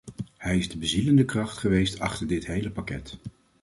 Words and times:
Hij 0.37 0.57
is 0.57 0.69
de 0.69 0.77
bezielende 0.77 1.25
kracht 1.25 1.57
geweest 1.57 1.99
achter 1.99 2.27
dit 2.27 2.45
hele 2.45 2.71
pakket. 2.71 3.17